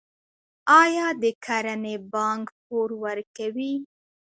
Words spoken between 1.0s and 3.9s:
د کرنې بانک پور ورکوي؟